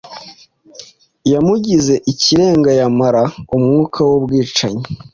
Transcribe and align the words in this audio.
Yamugize 1.31 1.93
ikirengayamara 2.11 3.23
umwuka 3.55 3.99
wubwicanyi 4.09 4.83